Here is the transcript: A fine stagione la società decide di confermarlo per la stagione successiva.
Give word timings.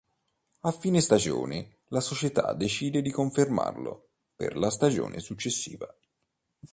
A 0.63 0.71
fine 0.71 0.99
stagione 0.99 1.81
la 1.89 1.99
società 2.01 2.55
decide 2.55 3.03
di 3.03 3.11
confermarlo 3.11 4.13
per 4.35 4.57
la 4.57 4.71
stagione 4.71 5.19
successiva. 5.19 5.85